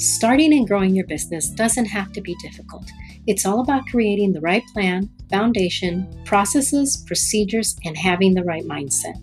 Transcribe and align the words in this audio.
Starting 0.00 0.54
and 0.54 0.66
growing 0.66 0.94
your 0.94 1.06
business 1.06 1.50
doesn't 1.50 1.84
have 1.84 2.10
to 2.10 2.22
be 2.22 2.34
difficult. 2.36 2.90
It's 3.26 3.44
all 3.44 3.60
about 3.60 3.86
creating 3.86 4.32
the 4.32 4.40
right 4.40 4.62
plan, 4.72 5.10
foundation, 5.28 6.10
processes, 6.24 7.04
procedures, 7.06 7.76
and 7.84 7.98
having 7.98 8.32
the 8.32 8.42
right 8.42 8.64
mindset. 8.64 9.20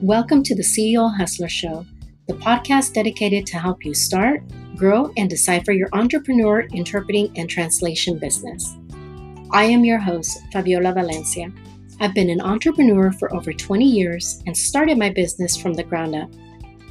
Welcome 0.00 0.42
to 0.44 0.54
the 0.54 0.62
CEO 0.62 1.14
Hustler 1.14 1.50
Show, 1.50 1.84
the 2.28 2.32
podcast 2.32 2.94
dedicated 2.94 3.44
to 3.48 3.58
help 3.58 3.84
you 3.84 3.92
start, 3.92 4.42
grow, 4.74 5.12
and 5.18 5.28
decipher 5.28 5.72
your 5.72 5.90
entrepreneur 5.92 6.60
interpreting 6.72 7.30
and 7.36 7.50
translation 7.50 8.18
business. 8.18 8.74
I 9.50 9.64
am 9.64 9.84
your 9.84 9.98
host, 9.98 10.38
Fabiola 10.50 10.94
Valencia. 10.94 11.52
I've 12.00 12.14
been 12.14 12.30
an 12.30 12.40
entrepreneur 12.40 13.12
for 13.12 13.34
over 13.36 13.52
20 13.52 13.84
years 13.84 14.42
and 14.46 14.56
started 14.56 14.96
my 14.96 15.10
business 15.10 15.58
from 15.58 15.74
the 15.74 15.84
ground 15.84 16.14
up, 16.14 16.30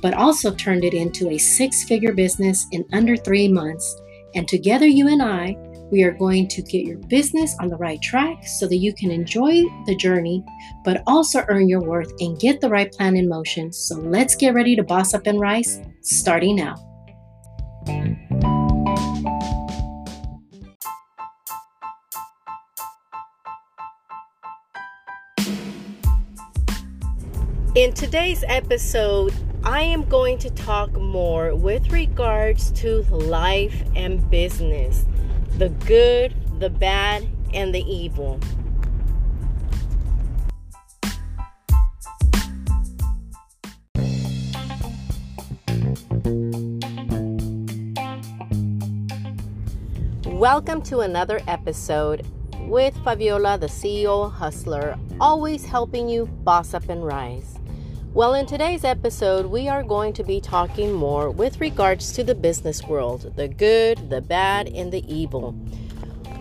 but 0.03 0.13
also 0.13 0.53
turned 0.53 0.83
it 0.83 0.93
into 0.93 1.29
a 1.29 1.37
six 1.37 1.85
figure 1.85 2.11
business 2.11 2.67
in 2.73 2.85
under 2.91 3.15
three 3.15 3.47
months. 3.47 3.99
And 4.35 4.47
together, 4.47 4.85
you 4.85 5.07
and 5.07 5.23
I, 5.23 5.55
we 5.91 6.03
are 6.03 6.11
going 6.11 6.49
to 6.49 6.61
get 6.61 6.85
your 6.85 6.97
business 6.97 7.55
on 7.61 7.69
the 7.69 7.77
right 7.77 8.01
track 8.01 8.45
so 8.45 8.67
that 8.67 8.77
you 8.77 8.93
can 8.93 9.11
enjoy 9.11 9.61
the 9.85 9.95
journey, 9.95 10.43
but 10.83 11.03
also 11.07 11.45
earn 11.47 11.69
your 11.69 11.81
worth 11.81 12.11
and 12.19 12.37
get 12.37 12.59
the 12.59 12.69
right 12.69 12.91
plan 12.91 13.15
in 13.15 13.29
motion. 13.29 13.71
So 13.71 13.95
let's 13.95 14.35
get 14.35 14.53
ready 14.53 14.75
to 14.75 14.83
boss 14.83 15.13
up 15.13 15.25
and 15.25 15.39
rise 15.39 15.79
starting 16.01 16.57
now. 16.57 16.75
In 27.75 27.91
today's 27.93 28.43
episode, 28.47 29.33
I 29.73 29.81
am 29.81 30.07
going 30.07 30.37
to 30.37 30.51
talk 30.51 30.93
more 30.93 31.55
with 31.55 31.91
regards 31.91 32.71
to 32.73 33.01
life 33.09 33.73
and 33.95 34.29
business 34.29 35.07
the 35.57 35.69
good, 35.69 36.35
the 36.59 36.69
bad, 36.69 37.27
and 37.55 37.73
the 37.73 37.81
evil. 37.91 38.39
Welcome 50.27 50.83
to 50.83 50.99
another 50.99 51.41
episode 51.47 52.27
with 52.59 52.95
Fabiola, 53.03 53.57
the 53.57 53.65
CEO 53.65 54.31
hustler, 54.31 54.95
always 55.19 55.65
helping 55.65 56.07
you 56.07 56.27
boss 56.27 56.75
up 56.75 56.89
and 56.89 57.03
rise. 57.03 57.52
Well, 58.13 58.35
in 58.35 58.45
today's 58.45 58.83
episode, 58.83 59.47
we 59.47 59.67
are 59.67 59.81
going 59.81 60.13
to 60.13 60.23
be 60.23 60.39
talking 60.39 60.93
more 60.93 61.31
with 61.31 61.59
regards 61.59 62.11
to 62.11 62.23
the 62.23 62.35
business 62.35 62.83
world 62.83 63.33
the 63.35 63.47
good, 63.47 64.11
the 64.11 64.21
bad, 64.21 64.67
and 64.67 64.91
the 64.91 65.03
evil. 65.11 65.53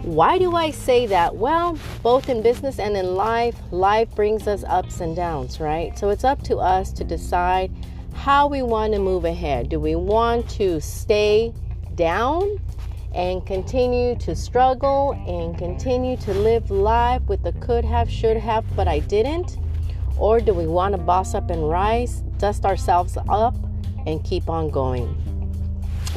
Why 0.03 0.37
do 0.37 0.55
I 0.55 0.71
say 0.71 1.07
that? 1.07 1.35
Well, 1.35 1.79
both 2.03 2.29
in 2.29 2.43
business 2.43 2.79
and 2.79 2.95
in 2.95 3.15
life, 3.15 3.57
life 3.71 4.15
brings 4.15 4.47
us 4.47 4.65
ups 4.65 5.01
and 5.01 5.17
downs, 5.17 5.61
right? 5.61 5.99
So 5.99 6.11
it's 6.11 6.25
up 6.25 6.43
to 6.43 6.59
us 6.59 6.93
to 6.93 7.05
decide 7.05 7.73
how 8.13 8.49
we 8.49 8.61
want 8.61 8.93
to 8.93 8.99
move 8.99 9.25
ahead. 9.25 9.71
Do 9.71 9.81
we 9.81 9.95
want 9.95 10.51
to 10.51 10.79
stay 10.79 11.55
down 11.95 12.61
and 13.15 13.47
continue 13.47 14.15
to 14.17 14.37
struggle 14.37 15.13
and 15.27 15.57
continue 15.57 16.19
to 16.19 16.35
live 16.35 16.71
life 16.71 17.23
with 17.29 17.43
the 17.43 17.53
could 17.53 17.87
have, 17.87 18.11
should 18.11 18.37
have, 18.37 18.63
but 18.77 18.89
I 18.89 18.99
didn't? 18.99 19.57
Or 20.19 20.41
do 20.41 20.55
we 20.55 20.67
want 20.67 20.93
to 20.93 20.99
boss 20.99 21.35
up 21.35 21.51
and 21.51 21.69
rise, 21.69 22.21
dust 22.39 22.65
ourselves 22.65 23.17
up, 23.29 23.55
and 24.07 24.23
keep 24.25 24.49
on 24.49 24.71
going? 24.71 25.17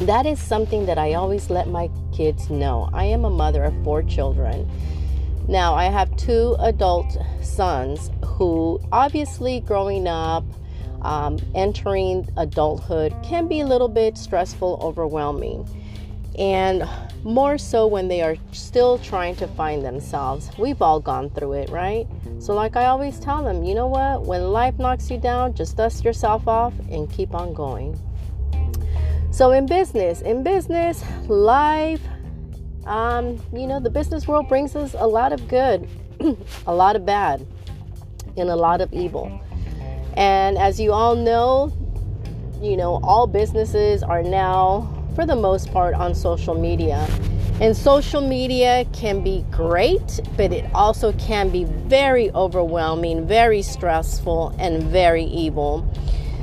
That 0.00 0.26
is 0.26 0.40
something 0.40 0.86
that 0.86 0.98
I 0.98 1.14
always 1.14 1.48
let 1.48 1.68
my 1.68 1.90
kids 2.14 2.50
know. 2.50 2.90
I 2.92 3.04
am 3.04 3.24
a 3.24 3.30
mother 3.30 3.64
of 3.64 3.74
four 3.82 4.02
children. 4.02 4.70
Now, 5.48 5.74
I 5.74 5.84
have 5.84 6.14
two 6.16 6.56
adult 6.58 7.16
sons 7.40 8.10
who, 8.24 8.80
obviously, 8.92 9.60
growing 9.60 10.06
up, 10.06 10.44
um, 11.02 11.38
entering 11.54 12.28
adulthood 12.36 13.14
can 13.22 13.46
be 13.46 13.60
a 13.60 13.66
little 13.66 13.88
bit 13.88 14.18
stressful, 14.18 14.78
overwhelming. 14.82 15.68
And 16.38 16.88
more 17.26 17.58
so 17.58 17.88
when 17.88 18.06
they 18.06 18.22
are 18.22 18.36
still 18.52 18.98
trying 18.98 19.34
to 19.34 19.48
find 19.48 19.84
themselves. 19.84 20.48
We've 20.56 20.80
all 20.80 21.00
gone 21.00 21.28
through 21.30 21.54
it, 21.54 21.70
right? 21.70 22.06
So, 22.38 22.54
like 22.54 22.76
I 22.76 22.86
always 22.86 23.18
tell 23.18 23.42
them, 23.42 23.64
you 23.64 23.74
know 23.74 23.88
what? 23.88 24.22
When 24.22 24.52
life 24.52 24.78
knocks 24.78 25.10
you 25.10 25.18
down, 25.18 25.54
just 25.54 25.76
dust 25.76 26.04
yourself 26.04 26.46
off 26.46 26.72
and 26.88 27.10
keep 27.10 27.34
on 27.34 27.52
going. 27.52 27.98
So, 29.32 29.50
in 29.50 29.66
business, 29.66 30.20
in 30.20 30.44
business, 30.44 31.02
life, 31.28 32.00
um, 32.84 33.42
you 33.52 33.66
know, 33.66 33.80
the 33.80 33.90
business 33.90 34.28
world 34.28 34.48
brings 34.48 34.76
us 34.76 34.94
a 34.96 35.06
lot 35.06 35.32
of 35.32 35.48
good, 35.48 35.88
a 36.66 36.74
lot 36.74 36.94
of 36.94 37.04
bad, 37.04 37.44
and 38.36 38.48
a 38.50 38.56
lot 38.56 38.80
of 38.80 38.92
evil. 38.92 39.40
And 40.16 40.56
as 40.58 40.78
you 40.78 40.92
all 40.92 41.16
know, 41.16 41.72
you 42.62 42.76
know, 42.76 43.00
all 43.02 43.26
businesses 43.26 44.04
are 44.04 44.22
now 44.22 44.95
for 45.16 45.26
the 45.26 45.34
most 45.34 45.72
part 45.72 45.94
on 45.94 46.14
social 46.14 46.54
media. 46.54 47.08
And 47.60 47.74
social 47.74 48.20
media 48.20 48.84
can 48.92 49.24
be 49.24 49.44
great, 49.50 50.20
but 50.36 50.52
it 50.52 50.66
also 50.74 51.12
can 51.14 51.48
be 51.48 51.64
very 51.64 52.30
overwhelming, 52.32 53.26
very 53.26 53.62
stressful, 53.62 54.54
and 54.58 54.82
very 54.82 55.24
evil. 55.24 55.90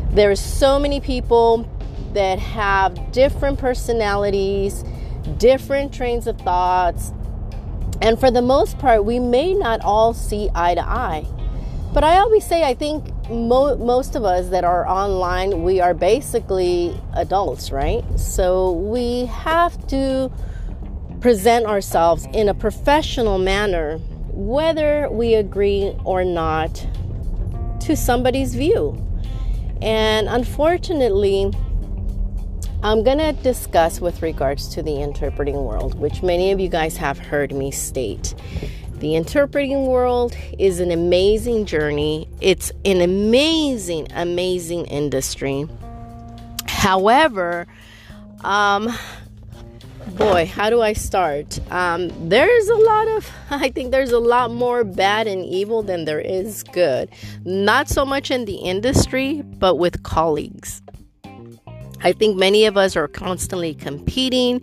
There's 0.10 0.40
so 0.40 0.80
many 0.80 1.00
people 1.00 1.70
that 2.14 2.40
have 2.40 3.12
different 3.12 3.60
personalities, 3.60 4.84
different 5.38 5.94
trains 5.94 6.26
of 6.26 6.40
thoughts, 6.40 7.14
and 8.02 8.20
for 8.20 8.32
the 8.32 8.42
most 8.42 8.80
part, 8.80 9.06
we 9.06 9.20
may 9.20 9.54
not 9.54 9.82
all 9.82 10.14
see 10.14 10.50
eye 10.54 10.76
to 10.76 10.82
eye. 10.82 11.26
But 11.94 12.04
I 12.04 12.18
always 12.18 12.46
say, 12.46 12.64
I 12.64 12.74
think 12.74 13.13
mo- 13.30 13.76
most 13.78 14.16
of 14.16 14.24
us 14.24 14.50
that 14.50 14.64
are 14.64 14.88
online, 14.88 15.64
we 15.64 15.80
are 15.80 15.94
basically 15.94 17.00
adults, 17.14 17.72
right? 17.72 18.04
So 18.18 18.72
we 18.72 19.26
have 19.26 19.86
to 19.88 20.32
present 21.22 21.66
ourselves 21.66 22.28
in 22.34 22.50
a 22.50 22.54
professional 22.54 23.38
manner, 23.38 23.98
whether 24.32 25.10
we 25.10 25.36
agree 25.36 25.96
or 26.04 26.24
not 26.24 26.86
to 27.82 27.96
somebody's 27.96 28.56
view. 28.56 28.98
And 29.82 30.28
unfortunately, 30.28 31.52
I'm 32.84 33.04
going 33.04 33.20
to 33.20 33.32
discuss 33.32 34.02
with 34.02 34.22
regards 34.22 34.68
to 34.76 34.84
the 34.84 35.02
interpreting 35.02 35.56
world, 35.64 35.98
which 35.98 36.22
many 36.22 36.52
of 36.52 36.60
you 36.60 36.68
guys 36.68 36.98
have 36.98 37.18
heard 37.18 37.54
me 37.54 37.72
state. 37.72 38.36
The 39.00 39.16
interpreting 39.16 39.88
world 39.88 40.36
is 40.60 40.80
an 40.80 40.92
amazing 40.92 41.66
journey. 41.66 42.28
It's 42.44 42.74
an 42.84 43.00
amazing, 43.00 44.10
amazing 44.12 44.84
industry. 44.88 45.66
However, 46.68 47.66
um, 48.42 48.94
boy, 50.18 50.52
how 50.54 50.70
do 50.70 50.82
I 50.82 50.92
start? 50.92 51.58
Um, 51.72 52.12
there's 52.28 52.68
a 52.68 52.76
lot 52.76 53.08
of, 53.08 53.32
I 53.50 53.70
think 53.70 53.92
there's 53.92 54.12
a 54.12 54.20
lot 54.20 54.52
more 54.52 54.84
bad 54.84 55.26
and 55.26 55.46
evil 55.46 55.84
than 55.84 56.04
there 56.04 56.20
is 56.20 56.64
good. 56.64 57.10
Not 57.46 57.88
so 57.88 58.04
much 58.04 58.30
in 58.30 58.44
the 58.44 58.56
industry, 58.56 59.42
but 59.42 59.76
with 59.76 60.04
colleagues. 60.04 60.82
I 62.02 62.12
think 62.12 62.36
many 62.36 62.66
of 62.66 62.76
us 62.76 62.98
are 62.98 63.08
constantly 63.08 63.74
competing, 63.74 64.60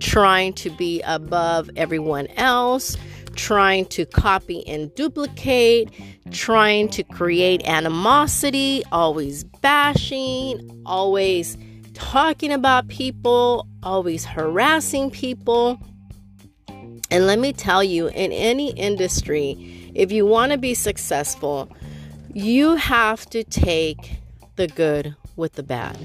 trying 0.00 0.52
to 0.54 0.70
be 0.70 1.00
above 1.02 1.70
everyone 1.76 2.26
else, 2.36 2.96
trying 3.34 3.86
to 3.86 4.04
copy 4.06 4.66
and 4.66 4.94
duplicate, 4.94 5.90
trying 6.30 6.88
to 6.90 7.02
create 7.02 7.66
animosity, 7.66 8.82
always 8.92 9.44
bashing, 9.44 10.82
always 10.86 11.56
talking 11.94 12.52
about 12.52 12.88
people, 12.88 13.66
always 13.82 14.24
harassing 14.24 15.10
people. 15.10 15.78
And 17.10 17.26
let 17.26 17.38
me 17.38 17.52
tell 17.52 17.82
you, 17.82 18.08
in 18.08 18.32
any 18.32 18.72
industry, 18.72 19.90
if 19.94 20.12
you 20.12 20.24
want 20.24 20.52
to 20.52 20.58
be 20.58 20.74
successful, 20.74 21.70
you 22.32 22.76
have 22.76 23.26
to 23.30 23.42
take 23.42 24.18
the 24.56 24.68
good 24.68 25.16
with 25.36 25.54
the 25.54 25.62
bad. 25.62 25.98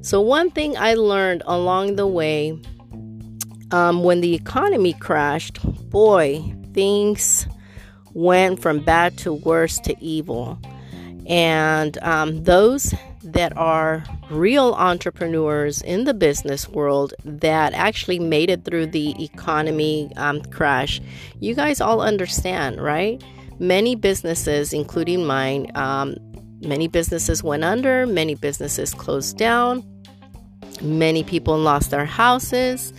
So, 0.00 0.20
one 0.20 0.50
thing 0.50 0.76
I 0.76 0.94
learned 0.94 1.42
along 1.46 1.96
the 1.96 2.06
way 2.06 2.58
um, 3.70 4.02
when 4.02 4.20
the 4.20 4.34
economy 4.34 4.94
crashed, 4.94 5.60
boy, 5.90 6.54
things 6.72 7.46
went 8.14 8.60
from 8.60 8.80
bad 8.80 9.16
to 9.18 9.32
worse 9.32 9.78
to 9.80 9.96
evil. 10.02 10.58
And 11.26 11.98
um, 12.02 12.44
those 12.44 12.94
that 13.22 13.56
are 13.56 14.04
real 14.30 14.74
entrepreneurs 14.74 15.82
in 15.82 16.04
the 16.04 16.14
business 16.14 16.68
world 16.68 17.12
that 17.24 17.74
actually 17.74 18.18
made 18.18 18.48
it 18.48 18.64
through 18.64 18.86
the 18.86 19.22
economy 19.22 20.10
um, 20.16 20.40
crash, 20.42 21.00
you 21.40 21.54
guys 21.54 21.80
all 21.80 22.00
understand, 22.00 22.80
right? 22.80 23.22
Many 23.58 23.94
businesses, 23.94 24.72
including 24.72 25.26
mine, 25.26 25.70
um, 25.74 26.16
many 26.60 26.88
businesses 26.88 27.42
went 27.42 27.64
under, 27.64 28.06
many 28.06 28.34
businesses 28.34 28.94
closed 28.94 29.36
down. 29.36 29.84
Many 30.80 31.24
people 31.24 31.58
lost 31.58 31.90
their 31.90 32.04
houses. 32.04 32.92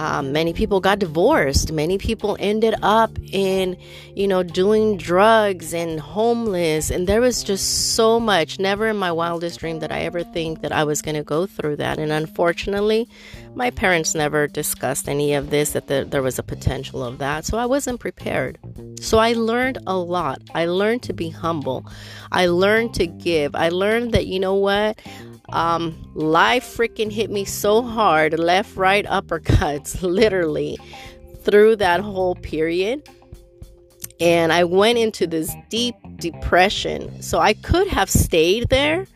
Um, 0.00 0.32
many 0.32 0.54
people 0.54 0.80
got 0.80 0.98
divorced. 0.98 1.72
Many 1.72 1.98
people 1.98 2.34
ended 2.40 2.74
up 2.80 3.10
in, 3.32 3.76
you 4.16 4.26
know, 4.26 4.42
doing 4.42 4.96
drugs 4.96 5.74
and 5.74 6.00
homeless. 6.00 6.90
And 6.90 7.06
there 7.06 7.20
was 7.20 7.44
just 7.44 7.94
so 7.94 8.18
much. 8.18 8.58
Never 8.58 8.88
in 8.88 8.96
my 8.96 9.12
wildest 9.12 9.60
dream 9.60 9.80
that 9.80 9.92
I 9.92 10.00
ever 10.00 10.22
think 10.22 10.62
that 10.62 10.72
I 10.72 10.84
was 10.84 11.02
going 11.02 11.16
to 11.16 11.22
go 11.22 11.44
through 11.44 11.76
that. 11.76 11.98
And 11.98 12.12
unfortunately, 12.12 13.10
my 13.54 13.68
parents 13.68 14.14
never 14.14 14.46
discussed 14.46 15.06
any 15.06 15.34
of 15.34 15.50
this, 15.50 15.72
that 15.72 15.88
the, 15.88 16.06
there 16.08 16.22
was 16.22 16.38
a 16.38 16.42
potential 16.42 17.04
of 17.04 17.18
that. 17.18 17.44
So 17.44 17.58
I 17.58 17.66
wasn't 17.66 18.00
prepared. 18.00 18.58
So 19.00 19.18
I 19.18 19.34
learned 19.34 19.76
a 19.86 19.98
lot. 19.98 20.40
I 20.54 20.64
learned 20.64 21.02
to 21.02 21.12
be 21.12 21.28
humble. 21.28 21.84
I 22.32 22.46
learned 22.46 22.94
to 22.94 23.06
give. 23.06 23.54
I 23.54 23.68
learned 23.68 24.12
that, 24.12 24.26
you 24.26 24.40
know 24.40 24.54
what? 24.54 24.98
Um, 25.52 26.10
life 26.14 26.64
freaking 26.76 27.10
hit 27.10 27.30
me 27.30 27.44
so 27.44 27.82
hard, 27.82 28.38
left, 28.38 28.76
right, 28.76 29.04
uppercuts, 29.06 30.00
literally, 30.02 30.78
through 31.42 31.76
that 31.76 32.00
whole 32.00 32.34
period. 32.36 33.08
And 34.20 34.52
I 34.52 34.64
went 34.64 34.98
into 34.98 35.26
this 35.26 35.54
deep 35.70 35.94
depression. 36.16 37.22
So 37.22 37.38
I 37.38 37.54
could 37.54 37.88
have 37.88 38.10
stayed 38.10 38.68
there 38.68 39.06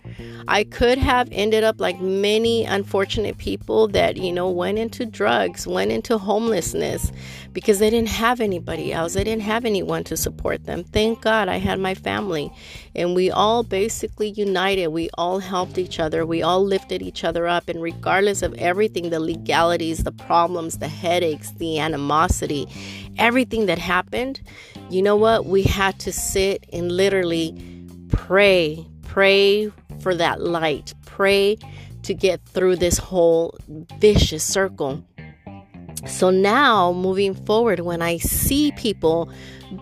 I 0.49 0.65
could 0.65 0.99
have 0.99 1.29
ended 1.33 1.65
up 1.65 1.81
like 1.81 2.01
many 2.01 2.65
unfortunate 2.65 3.39
people 3.39 3.89
that, 3.89 4.17
you 4.17 4.33
know, 4.33 4.51
went 4.51 4.79
into 4.79 5.07
drugs, 5.07 5.67
went 5.67 5.93
into 5.93 6.19
homelessness 6.19 7.13
because 7.53 7.79
they 7.79 7.91
didn't 7.91 8.09
have 8.09 8.41
anybody 8.41 8.93
else. 8.93 9.15
They 9.15 9.25
didn't 9.25 9.43
have 9.43 9.65
anyone 9.65 10.05
to 10.05 10.17
support 10.17 10.65
them. 10.65 10.85
Thank 10.85 11.23
God 11.23 11.49
I 11.49 11.57
had 11.57 11.79
my 11.79 11.95
family. 11.95 12.53
And 12.95 13.15
we 13.15 13.31
all 13.31 13.63
basically 13.63 14.31
united. 14.31 14.89
We 14.89 15.11
all 15.15 15.39
helped 15.39 15.79
each 15.79 15.99
other. 15.99 16.27
We 16.27 16.43
all 16.43 16.65
lifted 16.65 17.03
each 17.03 17.25
other 17.25 17.47
up. 17.47 17.69
And 17.69 17.83
regardless 17.83 18.43
of 18.43 18.55
everything 18.55 19.11
the 19.11 19.21
legalities, 19.21 20.05
the 20.05 20.13
problems, 20.13 20.79
the 20.79 20.89
headaches, 20.89 21.51
the 21.53 21.79
animosity, 21.79 22.67
everything 23.19 23.67
that 23.67 23.79
happened 23.79 24.41
you 24.91 25.03
know 25.03 25.17
what? 25.17 25.47
We 25.47 25.63
had 25.63 25.99
to 26.01 26.13
sit 26.13 26.67
and 26.73 26.93
literally 26.93 27.55
pray, 28.09 28.87
pray 29.03 29.73
for 30.01 30.15
that 30.15 30.41
light. 30.41 30.95
Pray 31.07 31.59
to 32.03 32.15
get 32.15 32.41
through 32.47 32.77
this 32.77 32.99
whole 32.99 33.57
vicious 33.99 34.45
circle. 34.45 35.05
So 36.07 36.31
now, 36.31 36.93
moving 36.93 37.35
forward, 37.35 37.81
when 37.81 38.03
I 38.03 38.19
see 38.19 38.73
people 38.73 39.31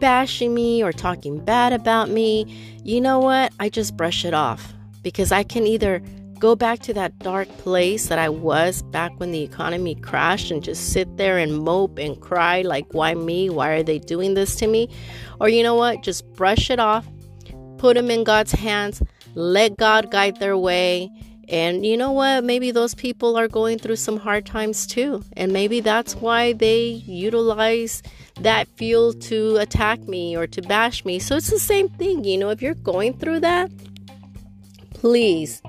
bashing 0.01 0.55
me 0.55 0.83
or 0.83 0.93
talking 0.93 1.45
bad 1.45 1.73
about 1.73 2.11
me, 2.11 2.47
you 2.85 3.01
know 3.01 3.19
what? 3.19 3.53
I 3.59 3.69
just 3.69 3.97
brush 3.97 4.25
it 4.25 4.33
off 4.33 4.73
because 5.03 5.33
I 5.33 5.43
can 5.43 5.67
either 5.67 6.01
go 6.39 6.57
back 6.57 6.81
to 6.81 6.95
that 6.95 7.17
dark 7.21 7.49
place 7.59 8.09
that 8.09 8.19
I 8.19 8.29
was 8.29 8.83
back 8.83 9.13
when 9.19 9.31
the 9.31 9.43
economy 9.43 9.95
crashed 9.95 10.51
and 10.51 10.63
just 10.63 10.93
sit 10.93 11.17
there 11.17 11.39
and 11.39 11.59
mope 11.59 11.99
and 11.99 12.21
cry 12.21 12.63
like, 12.63 12.87
why 12.93 13.15
me? 13.15 13.49
Why 13.49 13.71
are 13.71 13.83
they 13.83 13.99
doing 14.01 14.35
this 14.35 14.57
to 14.57 14.67
me? 14.67 14.89
Or 15.41 15.49
you 15.49 15.63
know 15.63 15.77
what? 15.77 16.03
Just 16.03 16.27
brush 16.33 16.69
it 16.71 16.81
off, 16.81 17.07
put 17.79 17.97
them 17.97 18.11
in 18.11 18.25
God's 18.25 18.51
hands, 18.53 19.03
let 19.35 19.77
God 19.77 20.11
guide 20.11 20.39
their 20.39 20.57
way. 20.57 21.11
And 21.49 21.85
you 21.85 21.97
know 21.97 22.13
what? 22.13 22.45
Maybe 22.45 22.71
those 22.71 22.95
people 22.95 23.37
are 23.37 23.49
going 23.49 23.79
through 23.79 23.97
some 23.97 24.17
hard 24.17 24.47
times 24.47 24.87
too. 24.87 25.23
And 25.37 25.53
maybe 25.53 25.81
that's 25.81 26.15
why 26.17 26.53
they 26.55 27.03
utilize 27.07 28.03
that 28.41 28.69
fuel 28.77 29.13
to 29.15 29.57
attack 29.57 30.01
me 30.01 30.37
or 30.37 30.47
to 30.47 30.63
bash 30.63 31.05
me. 31.05 31.19
So 31.19 31.37
it's 31.37 31.51
the 31.51 31.59
same 31.59 31.89
thing. 31.89 32.25
You 32.25 32.39
know, 32.39 32.51
if 32.51 32.63
you're 32.63 32.75
going 32.75 33.15
through 33.15 33.41
that, 33.41 33.71
please 34.91 35.61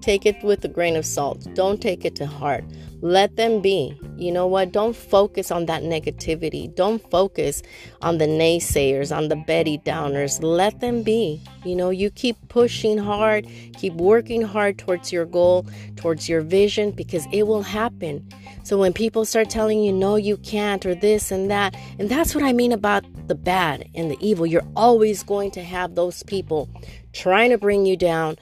take 0.00 0.24
it 0.26 0.42
with 0.44 0.64
a 0.64 0.68
grain 0.68 0.94
of 0.94 1.04
salt. 1.04 1.46
Don't 1.54 1.80
take 1.80 2.04
it 2.04 2.14
to 2.16 2.26
heart. 2.26 2.64
Let 3.00 3.36
them 3.36 3.60
be. 3.60 3.98
You 4.16 4.32
know 4.32 4.46
what? 4.46 4.72
Don't 4.72 4.96
focus 4.96 5.50
on 5.50 5.66
that 5.66 5.82
negativity. 5.82 6.74
Don't 6.74 6.98
focus 7.10 7.62
on 8.02 8.18
the 8.18 8.26
naysayers, 8.26 9.16
on 9.16 9.28
the 9.28 9.36
Debbie 9.46 9.78
Downers. 9.78 10.42
Let 10.42 10.80
them 10.80 11.02
be. 11.02 11.40
You 11.64 11.76
know, 11.76 11.90
you 11.90 12.10
keep 12.10 12.36
pushing 12.48 12.98
hard, 12.98 13.46
keep 13.76 13.94
working 13.94 14.42
hard 14.42 14.78
towards 14.78 15.12
your 15.12 15.26
goal, 15.26 15.66
towards 15.96 16.28
your 16.28 16.40
vision, 16.40 16.90
because 16.90 17.26
it 17.32 17.46
will 17.46 17.62
happen. 17.62 18.28
So 18.64 18.76
when 18.78 18.92
people 18.92 19.24
start 19.24 19.48
telling 19.48 19.82
you, 19.82 19.92
no, 19.92 20.16
you 20.16 20.36
can't, 20.36 20.84
or 20.84 20.94
this 20.94 21.30
and 21.30 21.50
that, 21.50 21.76
and 21.98 22.08
that's 22.08 22.34
what 22.34 22.44
I 22.44 22.52
mean 22.52 22.72
about 22.72 23.04
the 23.28 23.34
bad 23.34 23.88
and 23.94 24.10
the 24.10 24.18
evil, 24.20 24.46
you're 24.46 24.66
always 24.74 25.22
going 25.22 25.52
to 25.52 25.62
have 25.62 25.94
those 25.94 26.22
people 26.24 26.68
trying 27.12 27.50
to 27.50 27.58
bring 27.58 27.86
you 27.86 27.96
down, 27.96 28.36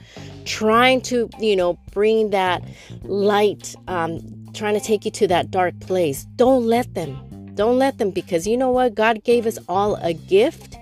trying 0.44 1.00
to, 1.02 1.28
you 1.38 1.56
know, 1.56 1.78
bring 1.92 2.30
that 2.30 2.62
light 3.02 3.74
um, 3.86 4.45
trying 4.56 4.74
to 4.74 4.80
take 4.80 5.04
you 5.04 5.10
to 5.12 5.28
that 5.28 5.50
dark 5.50 5.78
place. 5.80 6.24
Don't 6.36 6.66
let 6.66 6.94
them. 6.94 7.54
Don't 7.54 7.78
let 7.78 7.98
them 7.98 8.10
because 8.10 8.46
you 8.46 8.56
know 8.56 8.70
what? 8.70 8.94
God 8.94 9.22
gave 9.22 9.46
us 9.46 9.58
all 9.68 9.96
a 9.96 10.12
gift. 10.12 10.76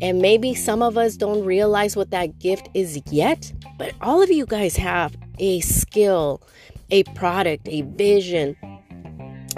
And 0.00 0.20
maybe 0.20 0.54
some 0.54 0.82
of 0.82 0.98
us 0.98 1.16
don't 1.16 1.44
realize 1.44 1.96
what 1.96 2.10
that 2.10 2.38
gift 2.38 2.68
is 2.74 3.00
yet, 3.10 3.50
but 3.78 3.94
all 4.02 4.20
of 4.20 4.30
you 4.30 4.44
guys 4.44 4.76
have 4.76 5.16
a 5.38 5.60
skill, 5.60 6.42
a 6.90 7.02
product, 7.14 7.66
a 7.66 7.82
vision, 7.82 8.56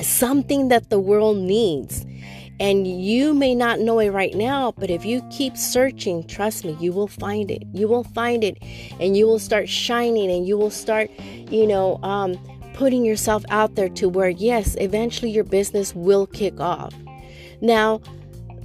something 0.01 0.69
that 0.69 0.91
the 0.91 1.01
world 1.01 1.39
needs. 1.39 2.07
And 2.61 2.87
you 2.87 3.35
may 3.35 3.55
not 3.55 3.81
know 3.81 4.01
it 4.01 4.11
right 4.11 4.35
now, 4.35 4.73
but 4.79 4.91
if 4.91 5.05
you 5.05 5.23
keep 5.31 5.57
searching, 5.57 6.27
trust 6.27 6.65
me, 6.65 6.77
you 6.81 6.93
will 6.93 7.07
find 7.07 7.51
it. 7.51 7.63
You 7.73 7.87
will 7.87 8.05
find 8.05 8.43
it 8.43 8.59
and 9.01 9.17
you 9.17 9.27
will 9.27 9.39
start 9.39 9.69
shining 9.69 10.31
and 10.31 10.47
you 10.47 10.59
will 10.59 10.71
start, 10.71 11.09
you 11.51 11.67
know, 11.67 12.01
um, 12.03 12.37
putting 12.79 13.05
yourself 13.05 13.45
out 13.49 13.75
there 13.75 13.89
to 13.89 14.09
where, 14.09 14.29
yes, 14.29 14.77
eventually 14.79 15.33
your 15.33 15.43
business 15.43 15.93
will 15.97 16.29
kick 16.29 16.61
off. 16.61 16.95
Now, 17.61 18.01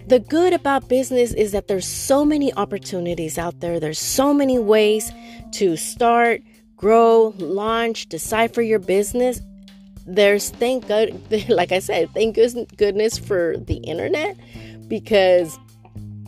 the 0.06 0.19
good 0.19 0.54
about 0.54 0.88
business 0.88 1.33
is 1.33 1.51
that 1.54 1.68
there's 1.68 1.88
so 1.88 2.24
many 2.24 2.54
opportunities 2.54 3.39
out 3.39 3.60
there. 3.60 3.80
There's 3.80 3.98
so 3.98 4.31
many 4.31 4.60
ways 4.60 5.12
to 5.54 5.75
start, 5.75 6.44
grow, 6.77 7.33
launch, 7.39 8.07
decipher 8.07 8.62
your 8.62 8.77
business. 8.77 9.42
There's 10.06 10.51
thank 10.51 10.88
God, 10.88 11.19
like 11.50 11.71
I 11.71 11.80
said, 11.80 12.13
thank 12.13 12.36
goodness 12.36 13.18
for 13.18 13.56
the 13.57 13.77
internet 13.77 14.38
because 14.89 15.57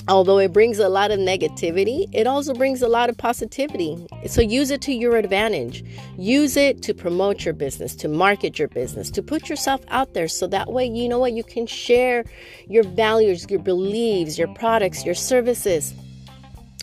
although 0.07 0.37
it 0.37 0.53
brings 0.53 0.79
a 0.79 0.89
lot 0.89 1.11
of 1.11 1.19
negativity, 1.19 2.07
it 2.13 2.27
also 2.27 2.53
brings 2.53 2.81
a 2.81 2.87
lot 2.87 3.09
of 3.09 3.17
positivity. 3.17 4.05
So 4.27 4.41
use 4.41 4.71
it 4.71 4.81
to 4.81 4.93
your 4.93 5.15
advantage. 5.17 5.83
Use 6.17 6.57
it 6.57 6.81
to 6.83 6.93
promote 6.93 7.45
your 7.45 7.53
business, 7.53 7.95
to 7.97 8.07
market 8.07 8.59
your 8.59 8.67
business, 8.67 9.09
to 9.11 9.23
put 9.23 9.49
yourself 9.49 9.81
out 9.89 10.13
there 10.13 10.27
so 10.27 10.47
that 10.47 10.71
way 10.71 10.85
you 10.85 11.09
know 11.09 11.19
what 11.19 11.33
you 11.33 11.43
can 11.43 11.65
share 11.65 12.25
your 12.67 12.83
values, 12.83 13.45
your 13.49 13.59
beliefs, 13.59 14.37
your 14.37 14.47
products, 14.49 15.05
your 15.05 15.15
services. 15.15 15.93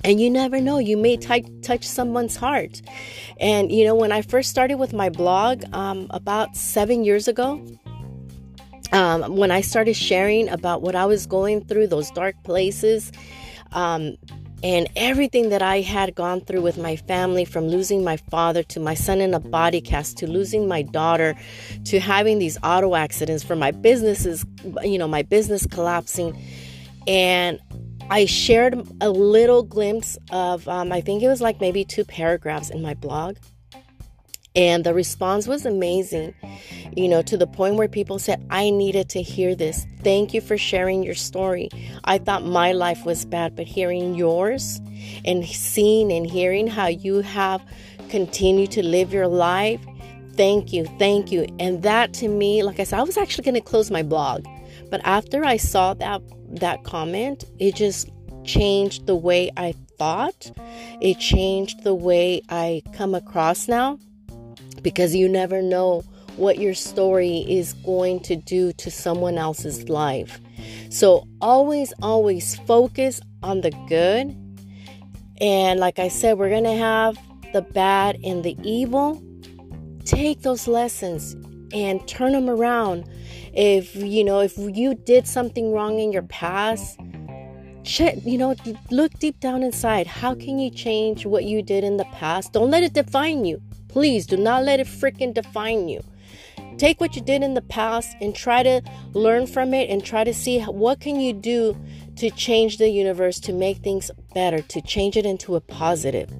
And 0.04 0.20
you 0.20 0.30
never 0.30 0.60
know, 0.60 0.78
you 0.78 0.96
may 0.96 1.16
t- 1.16 1.46
touch 1.62 1.84
someone's 1.84 2.34
heart. 2.34 2.82
And 3.38 3.70
you 3.70 3.84
know, 3.84 3.94
when 3.94 4.10
I 4.10 4.22
first 4.22 4.50
started 4.50 4.76
with 4.76 4.92
my 4.92 5.10
blog 5.10 5.62
um, 5.72 6.08
about 6.10 6.56
seven 6.56 7.04
years 7.04 7.28
ago, 7.28 7.64
um, 8.92 9.36
when 9.36 9.50
I 9.50 9.60
started 9.60 9.94
sharing 9.94 10.48
about 10.48 10.82
what 10.82 10.94
I 10.94 11.06
was 11.06 11.26
going 11.26 11.64
through, 11.64 11.88
those 11.88 12.10
dark 12.10 12.36
places, 12.44 13.10
um, 13.72 14.16
and 14.62 14.88
everything 14.94 15.48
that 15.48 15.62
I 15.62 15.80
had 15.80 16.14
gone 16.14 16.40
through 16.40 16.62
with 16.62 16.78
my 16.78 16.94
family 16.94 17.44
from 17.44 17.66
losing 17.66 18.04
my 18.04 18.16
father 18.16 18.62
to 18.64 18.78
my 18.80 18.94
son 18.94 19.20
in 19.20 19.34
a 19.34 19.40
body 19.40 19.80
cast 19.80 20.18
to 20.18 20.26
losing 20.26 20.68
my 20.68 20.82
daughter 20.82 21.34
to 21.86 21.98
having 21.98 22.38
these 22.38 22.58
auto 22.62 22.94
accidents 22.94 23.42
for 23.42 23.56
my 23.56 23.72
businesses, 23.72 24.44
you 24.82 24.98
know, 24.98 25.08
my 25.08 25.22
business 25.22 25.66
collapsing. 25.66 26.40
And 27.08 27.58
I 28.08 28.26
shared 28.26 28.86
a 29.00 29.10
little 29.10 29.64
glimpse 29.64 30.16
of, 30.30 30.68
um, 30.68 30.92
I 30.92 31.00
think 31.00 31.22
it 31.22 31.28
was 31.28 31.40
like 31.40 31.60
maybe 31.60 31.84
two 31.84 32.04
paragraphs 32.04 32.70
in 32.70 32.82
my 32.82 32.94
blog. 32.94 33.36
And 34.54 34.84
the 34.84 34.92
response 34.92 35.46
was 35.46 35.64
amazing, 35.64 36.34
you 36.94 37.08
know, 37.08 37.22
to 37.22 37.38
the 37.38 37.46
point 37.46 37.76
where 37.76 37.88
people 37.88 38.18
said, 38.18 38.44
I 38.50 38.68
needed 38.68 39.08
to 39.10 39.22
hear 39.22 39.54
this. 39.54 39.86
Thank 40.02 40.34
you 40.34 40.42
for 40.42 40.58
sharing 40.58 41.02
your 41.02 41.14
story. 41.14 41.70
I 42.04 42.18
thought 42.18 42.44
my 42.44 42.72
life 42.72 43.06
was 43.06 43.24
bad, 43.24 43.56
but 43.56 43.66
hearing 43.66 44.14
yours 44.14 44.80
and 45.24 45.46
seeing 45.46 46.12
and 46.12 46.26
hearing 46.26 46.66
how 46.66 46.88
you 46.88 47.20
have 47.20 47.62
continued 48.10 48.70
to 48.72 48.82
live 48.82 49.10
your 49.10 49.26
life, 49.26 49.80
thank 50.34 50.70
you, 50.70 50.84
thank 50.98 51.32
you. 51.32 51.46
And 51.58 51.82
that 51.82 52.12
to 52.14 52.28
me, 52.28 52.62
like 52.62 52.78
I 52.78 52.84
said, 52.84 52.98
I 52.98 53.04
was 53.04 53.16
actually 53.16 53.44
going 53.44 53.54
to 53.54 53.62
close 53.62 53.90
my 53.90 54.02
blog. 54.02 54.44
But 54.90 55.00
after 55.04 55.46
I 55.46 55.56
saw 55.56 55.94
that 55.94 56.20
that 56.60 56.84
comment, 56.84 57.44
it 57.58 57.74
just 57.74 58.10
changed 58.44 59.06
the 59.06 59.16
way 59.16 59.50
I 59.56 59.72
thought. 59.96 60.52
It 61.00 61.18
changed 61.18 61.84
the 61.84 61.94
way 61.94 62.42
I 62.50 62.82
come 62.92 63.14
across 63.14 63.66
now 63.66 63.98
because 64.82 65.14
you 65.14 65.28
never 65.28 65.62
know 65.62 66.02
what 66.36 66.58
your 66.58 66.74
story 66.74 67.44
is 67.48 67.74
going 67.74 68.20
to 68.20 68.36
do 68.36 68.72
to 68.74 68.90
someone 68.90 69.38
else's 69.38 69.88
life. 69.88 70.40
So 70.90 71.26
always, 71.40 71.92
always 72.02 72.56
focus 72.60 73.20
on 73.42 73.60
the 73.60 73.70
good. 73.88 74.36
And 75.40 75.80
like 75.80 75.98
I 75.98 76.08
said, 76.08 76.38
we're 76.38 76.50
going 76.50 76.64
to 76.64 76.76
have 76.76 77.18
the 77.52 77.62
bad 77.62 78.18
and 78.24 78.44
the 78.44 78.56
evil 78.62 79.22
take 80.04 80.42
those 80.42 80.66
lessons 80.66 81.34
and 81.72 82.06
turn 82.08 82.32
them 82.32 82.48
around. 82.48 83.08
If 83.54 83.94
you 83.94 84.24
know, 84.24 84.40
if 84.40 84.56
you 84.56 84.94
did 84.94 85.26
something 85.26 85.72
wrong 85.72 85.98
in 85.98 86.12
your 86.12 86.22
past, 86.22 86.98
shit, 87.82 88.22
you 88.24 88.38
know, 88.38 88.54
look 88.90 89.12
deep 89.18 89.40
down 89.40 89.62
inside. 89.62 90.06
How 90.06 90.34
can 90.34 90.58
you 90.58 90.70
change 90.70 91.26
what 91.26 91.44
you 91.44 91.62
did 91.62 91.84
in 91.84 91.96
the 91.96 92.04
past? 92.06 92.52
Don't 92.52 92.70
let 92.70 92.82
it 92.82 92.94
define 92.94 93.44
you. 93.44 93.60
Please 93.92 94.26
do 94.26 94.38
not 94.38 94.64
let 94.64 94.80
it 94.80 94.86
freaking 94.86 95.34
define 95.34 95.86
you. 95.86 96.02
Take 96.78 96.98
what 96.98 97.14
you 97.14 97.20
did 97.20 97.42
in 97.42 97.52
the 97.52 97.60
past 97.60 98.16
and 98.22 98.34
try 98.34 98.62
to 98.62 98.80
learn 99.12 99.46
from 99.46 99.74
it 99.74 99.90
and 99.90 100.02
try 100.02 100.24
to 100.24 100.32
see 100.32 100.60
what 100.62 101.00
can 101.00 101.20
you 101.20 101.34
do 101.34 101.76
to 102.16 102.30
change 102.30 102.78
the 102.78 102.88
universe 102.88 103.38
to 103.40 103.52
make 103.52 103.78
things 103.78 104.10
better, 104.32 104.62
to 104.62 104.80
change 104.80 105.18
it 105.18 105.26
into 105.26 105.56
a 105.56 105.60
positive. 105.60 106.32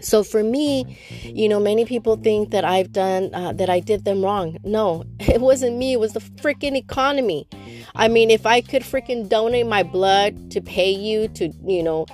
So 0.00 0.24
for 0.24 0.42
me, 0.42 0.98
you 1.22 1.48
know, 1.48 1.60
many 1.60 1.84
people 1.84 2.16
think 2.16 2.50
that 2.50 2.64
I've 2.64 2.92
done 2.92 3.32
uh, 3.32 3.52
that 3.52 3.70
I 3.70 3.78
did 3.78 4.04
them 4.04 4.24
wrong. 4.24 4.58
No, 4.64 5.04
it 5.20 5.40
wasn't 5.40 5.76
me. 5.76 5.92
It 5.92 6.00
was 6.00 6.12
the 6.12 6.20
freaking 6.20 6.74
economy. 6.74 7.46
I 7.94 8.08
mean, 8.08 8.32
if 8.32 8.46
I 8.46 8.62
could 8.62 8.82
freaking 8.82 9.28
donate 9.28 9.68
my 9.68 9.84
blood 9.84 10.50
to 10.50 10.60
pay 10.60 10.90
you 10.90 11.28
to, 11.28 11.52
you 11.64 11.84
know, 11.84 12.06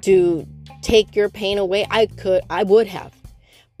to 0.00 0.44
take 0.82 1.14
your 1.14 1.28
pain 1.28 1.58
away, 1.58 1.86
I 1.88 2.06
could. 2.06 2.42
I 2.50 2.64
would 2.64 2.88
have. 2.88 3.21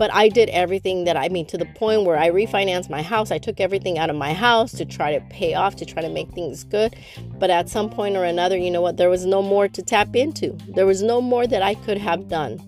But 0.02 0.12
I 0.12 0.28
did 0.28 0.48
everything 0.48 1.04
that 1.04 1.16
I 1.16 1.28
mean 1.28 1.46
to 1.46 1.56
the 1.56 1.64
point 1.64 2.02
where 2.02 2.18
I 2.18 2.28
refinanced 2.28 2.90
my 2.90 3.02
house. 3.02 3.30
I 3.30 3.38
took 3.38 3.60
everything 3.60 3.98
out 3.98 4.10
of 4.10 4.16
my 4.16 4.32
house 4.32 4.72
to 4.72 4.84
try 4.84 5.16
to 5.16 5.20
pay 5.30 5.54
off, 5.54 5.76
to 5.76 5.86
try 5.86 6.02
to 6.02 6.08
make 6.08 6.28
things 6.32 6.64
good. 6.64 6.96
But 7.38 7.50
at 7.50 7.68
some 7.68 7.88
point 7.88 8.16
or 8.16 8.24
another, 8.24 8.56
you 8.56 8.68
know 8.68 8.80
what? 8.80 8.96
There 8.96 9.08
was 9.08 9.24
no 9.24 9.42
more 9.42 9.68
to 9.68 9.80
tap 9.80 10.16
into. 10.16 10.58
There 10.74 10.86
was 10.86 11.04
no 11.04 11.20
more 11.20 11.46
that 11.46 11.62
I 11.62 11.74
could 11.74 11.98
have 11.98 12.26
done. 12.26 12.60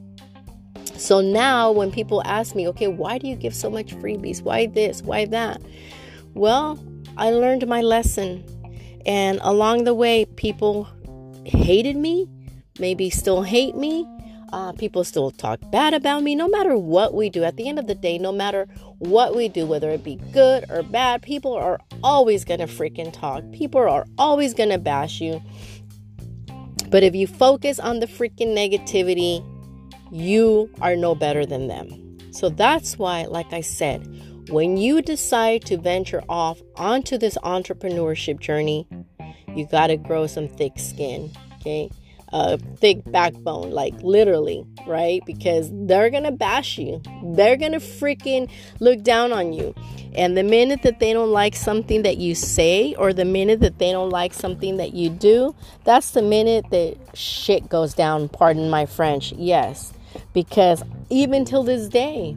So 0.96 1.20
now 1.20 1.72
when 1.72 1.90
people 1.90 2.22
ask 2.24 2.54
me, 2.54 2.68
okay, 2.68 2.86
why 2.86 3.18
do 3.18 3.26
you 3.26 3.34
give 3.34 3.52
so 3.52 3.68
much 3.68 3.96
freebies? 3.96 4.40
Why 4.40 4.66
this? 4.66 5.02
Why 5.02 5.24
that? 5.24 5.60
Well, 6.34 6.78
I 7.16 7.30
learned 7.32 7.66
my 7.66 7.82
lesson. 7.82 8.44
And 9.06 9.40
along 9.42 9.82
the 9.82 9.94
way, 9.94 10.24
people 10.36 10.88
hated 11.44 11.96
me, 11.96 12.28
maybe 12.78 13.10
still 13.10 13.42
hate 13.42 13.74
me. 13.74 14.06
Uh, 14.54 14.70
people 14.70 15.02
still 15.02 15.32
talk 15.32 15.58
bad 15.72 15.94
about 15.94 16.22
me. 16.22 16.36
No 16.36 16.46
matter 16.46 16.78
what 16.78 17.12
we 17.12 17.28
do, 17.28 17.42
at 17.42 17.56
the 17.56 17.68
end 17.68 17.76
of 17.76 17.88
the 17.88 17.94
day, 17.96 18.18
no 18.18 18.30
matter 18.30 18.68
what 18.98 19.34
we 19.34 19.48
do, 19.48 19.66
whether 19.66 19.90
it 19.90 20.04
be 20.04 20.14
good 20.32 20.64
or 20.70 20.84
bad, 20.84 21.22
people 21.22 21.54
are 21.54 21.80
always 22.04 22.44
going 22.44 22.60
to 22.60 22.66
freaking 22.66 23.12
talk. 23.12 23.42
People 23.50 23.80
are 23.80 24.06
always 24.16 24.54
going 24.54 24.68
to 24.68 24.78
bash 24.78 25.20
you. 25.20 25.42
But 26.88 27.02
if 27.02 27.16
you 27.16 27.26
focus 27.26 27.80
on 27.80 27.98
the 27.98 28.06
freaking 28.06 28.54
negativity, 28.54 29.44
you 30.12 30.70
are 30.80 30.94
no 30.94 31.16
better 31.16 31.44
than 31.44 31.66
them. 31.66 32.16
So 32.30 32.48
that's 32.48 32.96
why, 32.96 33.24
like 33.24 33.52
I 33.52 33.60
said, 33.60 34.06
when 34.50 34.76
you 34.76 35.02
decide 35.02 35.64
to 35.64 35.76
venture 35.76 36.22
off 36.28 36.62
onto 36.76 37.18
this 37.18 37.36
entrepreneurship 37.38 38.38
journey, 38.38 38.86
you 39.56 39.66
got 39.66 39.88
to 39.88 39.96
grow 39.96 40.28
some 40.28 40.46
thick 40.46 40.78
skin, 40.78 41.32
okay? 41.56 41.90
A 42.34 42.58
thick 42.58 42.98
backbone, 43.06 43.70
like 43.70 43.94
literally, 44.02 44.66
right? 44.88 45.22
Because 45.24 45.70
they're 45.72 46.10
gonna 46.10 46.32
bash 46.32 46.78
you. 46.78 47.00
They're 47.22 47.56
gonna 47.56 47.78
freaking 47.78 48.50
look 48.80 49.02
down 49.02 49.32
on 49.32 49.52
you. 49.52 49.72
And 50.16 50.36
the 50.36 50.42
minute 50.42 50.82
that 50.82 51.00
they 51.00 51.12
don't 51.12 51.30
like 51.30 51.54
something 51.54 52.02
that 52.02 52.18
you 52.18 52.34
say, 52.34 52.94
or 52.96 53.12
the 53.12 53.24
minute 53.24 53.60
that 53.60 53.78
they 53.78 53.92
don't 53.92 54.10
like 54.10 54.34
something 54.34 54.76
that 54.78 54.94
you 54.94 55.10
do, 55.10 55.54
that's 55.84 56.10
the 56.10 56.22
minute 56.22 56.66
that 56.70 56.96
shit 57.14 57.68
goes 57.68 57.94
down. 57.94 58.28
Pardon 58.28 58.68
my 58.68 58.84
French. 58.84 59.32
Yes 59.32 59.94
because 60.32 60.82
even 61.10 61.44
till 61.44 61.62
this 61.62 61.88
day, 61.88 62.36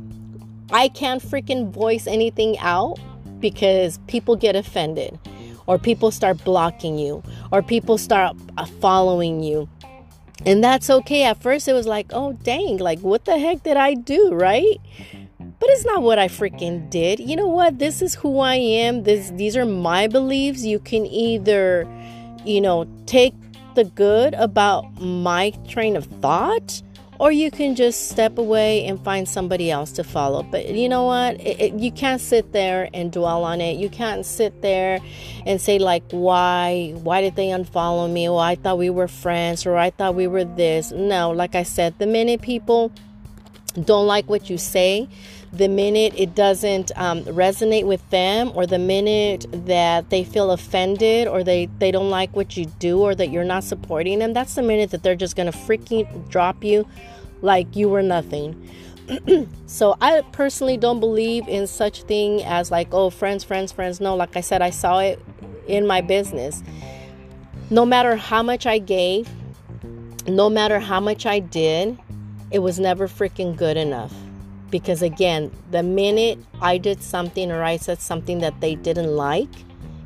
I 0.72 0.90
can't 0.90 1.22
freaking 1.22 1.72
voice 1.72 2.08
anything 2.08 2.58
out 2.60 2.98
because 3.40 4.00
people 4.08 4.36
get 4.36 4.56
offended 4.56 5.18
or 5.66 5.78
people 5.78 6.12
start 6.12 6.44
blocking 6.44 6.98
you 6.98 7.24
or 7.52 7.62
people 7.62 7.98
start 7.98 8.36
following 8.80 9.44
you. 9.44 9.70
And 10.46 10.64
that's 10.64 10.90
okay. 10.90 11.24
At 11.24 11.42
first, 11.42 11.68
it 11.68 11.74
was 11.74 11.88
like, 11.88 12.08
oh, 12.14 12.34
dang, 12.34 12.78
like, 12.78 13.00
what 13.00 13.26
the 13.26 13.38
heck 13.38 13.64
did 13.64 13.78
I 13.78 13.96
do, 13.96 14.34
right? 14.34 14.80
But 15.60 15.70
it's 15.70 15.86
not 15.86 16.04
what 16.04 16.20
I 16.20 16.28
freaking 16.28 16.90
did. 16.90 17.20
You 17.20 17.36
know 17.36 17.48
what? 17.48 17.80
This 17.80 18.02
is 18.02 18.16
who 18.16 18.40
I 18.40 18.56
am. 18.56 19.04
This, 19.04 19.32
these 19.32 19.58
are 19.58 19.66
my 19.66 20.08
beliefs. 20.08 20.64
You 20.64 20.80
can 20.80 21.06
either, 21.08 21.88
you 22.46 22.62
know, 22.62 22.88
take 23.08 23.34
the 23.76 23.84
good 23.84 24.34
about 24.36 25.02
my 25.02 25.52
train 25.68 25.96
of 25.96 26.06
thought 26.06 26.82
or 27.20 27.32
you 27.32 27.52
can 27.52 27.76
just 27.76 28.10
step 28.10 28.38
away 28.38 28.86
and 28.86 29.04
find 29.04 29.28
somebody 29.28 29.72
else 29.72 29.92
to 29.94 30.04
follow. 30.04 30.44
But 30.44 30.70
you 30.70 30.88
know 30.90 31.06
what? 31.06 31.40
It, 31.40 31.62
it, 31.62 31.74
you 31.74 31.92
can't 31.92 32.22
sit 32.22 32.52
there 32.52 32.90
and 32.94 33.12
dwell 33.12 33.44
on 33.44 33.62
it. 33.62 33.78
You 33.78 33.90
can't 33.90 34.26
sit 34.26 34.62
there 34.62 35.00
and 35.46 35.60
say 35.60 35.80
like, 35.80 36.04
"Why? 36.12 36.94
Why 37.04 37.22
did 37.22 37.36
they 37.36 37.48
unfollow 37.48 38.12
me?" 38.12 38.30
Or 38.30 38.42
I 38.42 38.56
thought 38.56 38.78
we 38.78 38.90
were 38.90 39.08
friends, 39.08 39.66
or 39.66 39.78
I 39.78 39.90
thought 39.90 40.16
we 40.16 40.28
were 40.28 40.46
this. 40.46 40.92
No, 40.92 41.32
like 41.32 41.56
I 41.56 41.64
said, 41.64 41.98
the 42.00 42.08
minute 42.08 42.42
people 42.42 42.92
don't 43.84 44.08
like 44.08 44.30
what 44.30 44.50
you 44.50 44.58
say, 44.58 45.08
the 45.54 45.68
minute 45.68 46.14
it 46.16 46.36
doesn't 46.36 46.92
um, 46.96 47.24
resonate 47.24 47.86
with 47.86 48.08
them, 48.10 48.52
or 48.56 48.66
the 48.66 48.80
minute 48.80 49.46
that 49.66 50.10
they 50.10 50.24
feel 50.24 50.52
offended, 50.52 51.28
or 51.28 51.44
they, 51.44 51.68
they 51.80 51.92
don't 51.92 52.10
like 52.10 52.36
what 52.36 52.58
you 52.58 52.66
do, 52.80 53.00
or 53.00 53.16
that 53.16 53.30
you're 53.30 53.44
not 53.44 53.64
supporting 53.64 54.20
them, 54.20 54.34
that's 54.34 54.56
the 54.56 54.62
minute 54.62 54.92
that 54.92 55.04
they're 55.04 55.16
just 55.16 55.36
gonna 55.36 55.52
freaking 55.52 56.30
drop 56.30 56.64
you 56.64 56.88
like 57.42 57.76
you 57.76 57.90
were 57.90 58.04
nothing. 58.04 58.70
so 59.68 59.96
I 60.02 60.22
personally 60.34 60.78
don't 60.78 61.00
believe 61.00 61.48
in 61.48 61.66
such 61.66 62.04
thing 62.04 62.44
as 62.44 62.70
like 62.72 62.90
oh 62.92 63.10
friends 63.10 63.42
friends 63.42 63.72
friends 63.72 64.02
no 64.02 64.18
like 64.18 64.36
I 64.36 64.42
said 64.42 64.62
I 64.62 64.70
saw 64.70 65.00
it 65.00 65.18
in 65.66 65.88
my 65.88 66.02
business 66.02 66.62
no 67.70 67.86
matter 67.86 68.18
how 68.18 68.44
much 68.44 68.66
I 68.66 68.80
gave 68.80 69.30
no 70.28 70.50
matter 70.50 70.82
how 70.82 71.00
much 71.00 71.26
I 71.26 71.40
did 71.40 71.98
it 72.52 72.60
was 72.60 72.80
never 72.80 73.08
freaking 73.08 73.56
good 73.56 73.78
enough. 73.78 74.14
Because 74.70 75.02
again, 75.02 75.52
the 75.72 75.84
minute 75.84 76.40
I 76.62 76.78
did 76.78 77.02
something 77.02 77.52
or 77.52 77.64
I 77.64 77.78
said 77.78 78.02
something 78.02 78.40
that 78.40 78.60
they 78.60 78.76
didn't 78.76 79.16
like, 79.16 79.50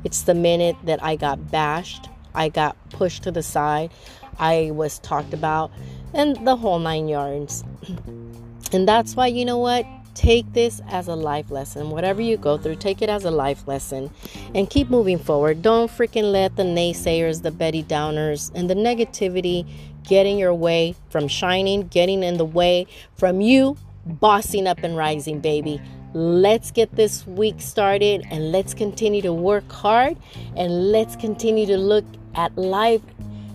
it's 0.04 0.22
the 0.22 0.34
minute 0.34 0.76
that 0.84 1.02
I 1.02 1.16
got 1.16 1.50
bashed, 1.50 2.08
I 2.34 2.48
got 2.48 2.76
pushed 2.90 3.22
to 3.24 3.30
the 3.30 3.42
side, 3.42 3.90
I 4.38 4.70
was 4.72 4.98
talked 5.00 5.34
about, 5.34 5.70
and 6.14 6.44
the 6.46 6.56
whole 6.56 6.78
nine 6.78 7.08
yards. 7.08 7.64
and 8.72 8.88
that's 8.88 9.16
why, 9.16 9.26
you 9.28 9.44
know 9.44 9.58
what? 9.58 9.86
Take 10.14 10.52
this 10.52 10.80
as 10.88 11.08
a 11.08 11.14
life 11.14 11.50
lesson. 11.50 11.90
Whatever 11.90 12.20
you 12.20 12.36
go 12.36 12.58
through, 12.58 12.76
take 12.76 13.00
it 13.00 13.08
as 13.08 13.24
a 13.24 13.30
life 13.30 13.66
lesson 13.66 14.10
and 14.54 14.68
keep 14.68 14.90
moving 14.90 15.18
forward. 15.18 15.62
Don't 15.62 15.90
freaking 15.90 16.30
let 16.30 16.56
the 16.56 16.64
naysayers, 16.64 17.42
the 17.42 17.50
Debbie 17.50 17.82
Downers, 17.82 18.50
and 18.54 18.68
the 18.68 18.74
negativity 18.74 19.66
getting 20.04 20.38
your 20.38 20.54
way 20.54 20.94
from 21.08 21.28
shining, 21.28 21.88
getting 21.88 22.22
in 22.22 22.36
the 22.36 22.44
way 22.44 22.86
from 23.16 23.40
you 23.40 23.76
bossing 24.06 24.66
up 24.66 24.78
and 24.82 24.96
rising, 24.96 25.40
baby. 25.40 25.80
Let's 26.14 26.70
get 26.70 26.94
this 26.94 27.26
week 27.26 27.60
started 27.60 28.26
and 28.30 28.52
let's 28.52 28.74
continue 28.74 29.22
to 29.22 29.32
work 29.32 29.70
hard 29.72 30.16
and 30.56 30.92
let's 30.92 31.16
continue 31.16 31.66
to 31.66 31.78
look 31.78 32.04
at 32.34 32.56
life. 32.56 33.00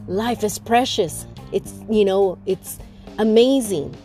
Life 0.07 0.43
is 0.43 0.57
precious. 0.57 1.27
It's, 1.51 1.73
you 1.89 2.03
know, 2.03 2.37
it's 2.45 2.79
amazing. 3.19 3.95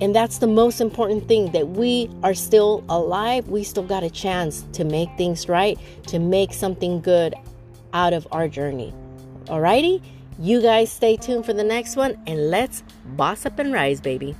And 0.00 0.14
that's 0.14 0.38
the 0.38 0.46
most 0.46 0.80
important 0.80 1.28
thing 1.28 1.52
that 1.52 1.68
we 1.68 2.10
are 2.22 2.34
still 2.34 2.82
alive. 2.88 3.48
We 3.48 3.62
still 3.62 3.84
got 3.84 4.02
a 4.02 4.10
chance 4.10 4.64
to 4.72 4.84
make 4.84 5.10
things 5.16 5.48
right, 5.48 5.78
to 6.06 6.18
make 6.18 6.54
something 6.54 7.00
good 7.00 7.34
out 7.92 8.12
of 8.12 8.26
our 8.32 8.48
journey. 8.48 8.94
Alrighty? 9.44 10.02
You 10.38 10.62
guys 10.62 10.90
stay 10.90 11.16
tuned 11.16 11.44
for 11.44 11.52
the 11.52 11.64
next 11.64 11.96
one 11.96 12.20
and 12.26 12.50
let's 12.50 12.82
boss 13.04 13.44
up 13.44 13.58
and 13.58 13.74
rise, 13.74 14.00
baby. 14.00 14.34